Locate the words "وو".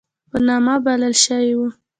1.57-1.67